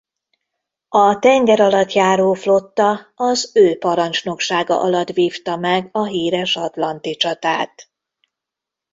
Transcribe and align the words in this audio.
A 0.89 1.15
tengeralattjáró-flotta 1.19 3.11
az 3.15 3.51
ő 3.53 3.77
parancsnoksága 3.77 4.79
alatt 4.79 5.07
vívta 5.09 5.55
meg 5.57 5.89
a 5.91 6.05
híres 6.05 6.55
Atlanti 6.55 7.15
csatát. 7.15 7.89